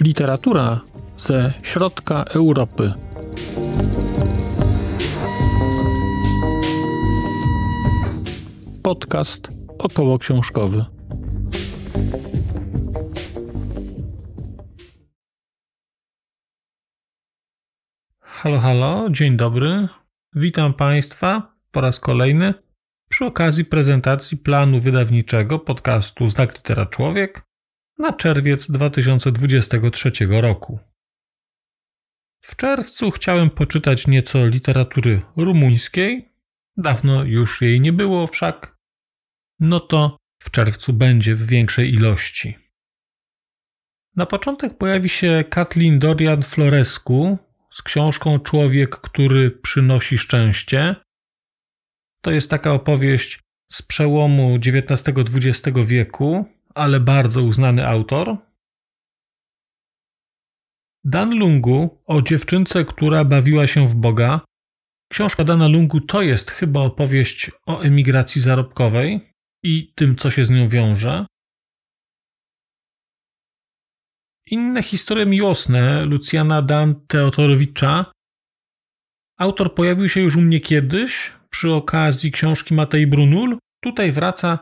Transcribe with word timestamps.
Literatura 0.00 0.80
ze 1.16 1.52
środka 1.62 2.24
Europy. 2.24 2.92
Podcast 8.82 9.48
około 9.78 10.18
książkowy. 10.18 10.84
Halo, 18.20 18.58
halo, 18.58 19.10
dzień 19.10 19.36
dobry. 19.36 19.88
Witam 20.34 20.74
Państwa 20.74 21.54
po 21.72 21.80
raz 21.80 22.00
kolejny 22.00 22.54
przy 23.08 23.24
okazji 23.24 23.64
prezentacji 23.64 24.36
planu 24.36 24.80
wydawniczego 24.80 25.58
podcastu 25.58 26.28
Znak 26.28 26.54
Litera 26.54 26.86
Człowiek 26.86 27.47
na 27.98 28.12
czerwiec 28.12 28.70
2023 28.70 30.12
roku. 30.28 30.78
W 32.42 32.56
czerwcu 32.56 33.10
chciałem 33.10 33.50
poczytać 33.50 34.06
nieco 34.06 34.46
literatury 34.46 35.22
rumuńskiej. 35.36 36.28
Dawno 36.76 37.24
już 37.24 37.62
jej 37.62 37.80
nie 37.80 37.92
było, 37.92 38.26
wszak. 38.26 38.76
No 39.60 39.80
to 39.80 40.16
w 40.42 40.50
czerwcu 40.50 40.92
będzie 40.92 41.34
w 41.34 41.46
większej 41.46 41.94
ilości. 41.94 42.58
Na 44.16 44.26
początek 44.26 44.78
pojawi 44.78 45.08
się 45.08 45.44
Kathleen 45.50 45.98
Dorian 45.98 46.42
Florescu 46.42 47.38
z 47.72 47.82
książką 47.82 48.38
Człowiek, 48.38 48.90
który 48.96 49.50
przynosi 49.50 50.18
szczęście. 50.18 50.96
To 52.22 52.30
jest 52.30 52.50
taka 52.50 52.72
opowieść 52.72 53.40
z 53.72 53.82
przełomu 53.82 54.56
XIX-XX 54.56 55.78
wieku, 55.86 56.57
ale 56.74 57.00
bardzo 57.00 57.42
uznany 57.42 57.86
autor. 57.86 58.36
Dan 61.04 61.38
Lungu 61.38 62.02
o 62.06 62.22
dziewczynce, 62.22 62.84
która 62.84 63.24
bawiła 63.24 63.66
się 63.66 63.88
w 63.88 63.94
Boga. 63.94 64.40
Książka 65.12 65.44
Dana 65.44 65.68
Lungu 65.68 66.00
to 66.00 66.22
jest 66.22 66.50
chyba 66.50 66.80
opowieść 66.80 67.50
o 67.66 67.80
emigracji 67.80 68.40
zarobkowej 68.40 69.32
i 69.64 69.92
tym, 69.94 70.16
co 70.16 70.30
się 70.30 70.44
z 70.44 70.50
nią 70.50 70.68
wiąże. 70.68 71.26
Inne 74.50 74.82
historie 74.82 75.26
miłosne 75.26 76.04
Lucjana 76.04 76.62
Dan 76.62 77.06
Teotorowicza. 77.06 78.12
Autor 79.38 79.74
pojawił 79.74 80.08
się 80.08 80.20
już 80.20 80.36
u 80.36 80.40
mnie 80.40 80.60
kiedyś 80.60 81.32
przy 81.50 81.72
okazji 81.72 82.32
książki 82.32 82.74
Matei 82.74 83.06
Brunul. 83.06 83.58
Tutaj 83.82 84.12
wraca 84.12 84.58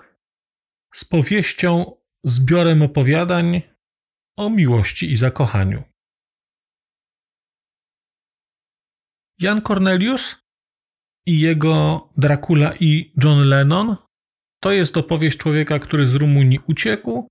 z 0.96 1.04
powieścią, 1.04 1.96
zbiorem 2.24 2.82
opowiadań 2.82 3.62
o 4.36 4.50
miłości 4.50 5.12
i 5.12 5.16
zakochaniu. 5.16 5.82
Jan 9.38 9.62
Cornelius 9.62 10.36
i 11.26 11.40
jego 11.40 12.08
Dracula 12.16 12.74
i 12.80 13.12
John 13.24 13.48
Lennon 13.48 13.96
to 14.62 14.72
jest 14.72 14.96
opowieść 14.96 15.38
człowieka, 15.38 15.78
który 15.78 16.06
z 16.06 16.14
Rumunii 16.14 16.60
uciekł, 16.68 17.28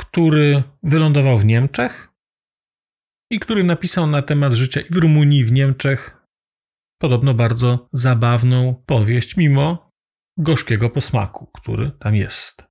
który 0.00 0.62
wylądował 0.82 1.38
w 1.38 1.44
Niemczech 1.44 2.08
i 3.30 3.40
który 3.40 3.64
napisał 3.64 4.06
na 4.06 4.22
temat 4.22 4.52
życia 4.52 4.80
i 4.80 4.92
w 4.92 4.96
Rumunii, 4.96 5.40
i 5.40 5.44
w 5.44 5.52
Niemczech 5.52 6.26
podobno 7.00 7.34
bardzo 7.34 7.88
zabawną 7.92 8.82
powieść, 8.86 9.36
mimo 9.36 9.85
gorzkiego 10.38 10.90
posmaku, 10.90 11.46
który 11.46 11.90
tam 11.90 12.14
jest. 12.14 12.64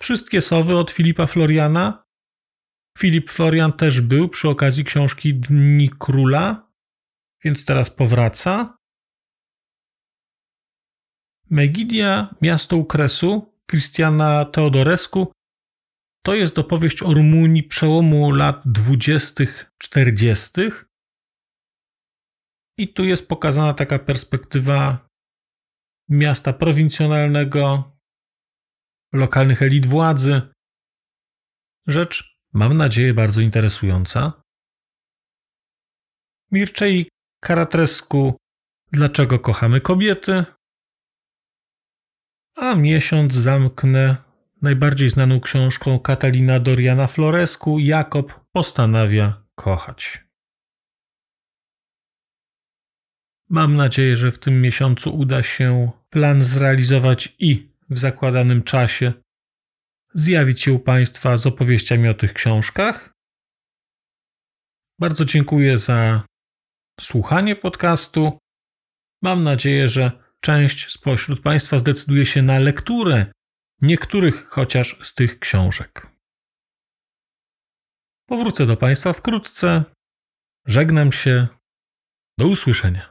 Wszystkie 0.00 0.40
sowy 0.40 0.76
od 0.76 0.90
Filipa 0.90 1.26
Floriana. 1.26 2.04
Filip 2.98 3.30
Florian 3.30 3.72
też 3.72 4.00
był 4.00 4.28
przy 4.28 4.48
okazji 4.48 4.84
książki 4.84 5.34
Dni 5.34 5.90
Króla, 5.98 6.68
więc 7.44 7.64
teraz 7.64 7.90
powraca. 7.90 8.76
Megidia, 11.50 12.34
Miasto 12.42 12.76
Ukresu, 12.76 13.54
Christiana 13.70 14.44
Teodorescu 14.44 15.32
to 16.24 16.34
jest 16.34 16.58
opowieść 16.58 17.02
o 17.02 17.14
Rumunii 17.14 17.62
przełomu 17.62 18.30
lat 18.30 18.66
20-40. 18.66 20.72
I 22.78 22.88
tu 22.88 23.04
jest 23.04 23.28
pokazana 23.28 23.74
taka 23.74 23.98
perspektywa 23.98 25.08
miasta 26.10 26.52
prowincjonalnego, 26.52 27.92
lokalnych 29.12 29.62
elit 29.62 29.86
władzy. 29.86 30.42
Rzecz, 31.86 32.36
mam 32.52 32.76
nadzieję, 32.76 33.14
bardzo 33.14 33.40
interesująca. 33.40 34.42
Mirczej 36.50 37.08
Karatresku 37.40 38.40
Dlaczego 38.92 39.38
kochamy 39.38 39.80
kobiety? 39.80 40.44
A 42.56 42.74
miesiąc 42.74 43.34
zamknę 43.34 44.16
najbardziej 44.62 45.10
znaną 45.10 45.40
książką 45.40 45.98
Katalina 45.98 46.60
Doriana 46.60 47.06
Florescu 47.06 47.78
Jakob 47.78 48.40
postanawia 48.52 49.42
kochać. 49.54 50.24
Mam 53.48 53.76
nadzieję, 53.76 54.16
że 54.16 54.32
w 54.32 54.38
tym 54.38 54.62
miesiącu 54.62 55.16
uda 55.16 55.42
się 55.42 55.90
plan 56.10 56.44
zrealizować 56.44 57.34
i 57.38 57.70
w 57.90 57.98
zakładanym 57.98 58.62
czasie 58.62 59.12
zjawić 60.14 60.60
się 60.62 60.72
u 60.72 60.78
Państwa 60.78 61.36
z 61.36 61.46
opowieściami 61.46 62.08
o 62.08 62.14
tych 62.14 62.32
książkach. 62.32 63.12
Bardzo 64.98 65.24
dziękuję 65.24 65.78
za 65.78 66.22
słuchanie 67.00 67.56
podcastu. 67.56 68.38
Mam 69.22 69.42
nadzieję, 69.42 69.88
że 69.88 70.12
część 70.40 70.92
spośród 70.92 71.42
Państwa 71.42 71.78
zdecyduje 71.78 72.26
się 72.26 72.42
na 72.42 72.58
lekturę 72.58 73.32
niektórych 73.82 74.48
chociaż 74.48 74.98
z 75.02 75.14
tych 75.14 75.38
książek. 75.38 76.06
Powrócę 78.26 78.66
do 78.66 78.76
Państwa 78.76 79.12
wkrótce. 79.12 79.84
Żegnam 80.66 81.12
się. 81.12 81.48
Do 82.38 82.48
usłyszenia. 82.48 83.10